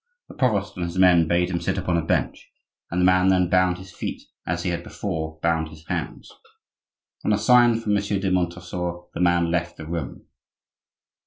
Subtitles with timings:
[0.29, 2.49] The provost and his men bade him sit upon a bench,
[2.89, 6.31] and the man then bound his feet as he had before bound his hands.
[7.23, 10.25] On a sign from Monsieur de Montresor the man left the room.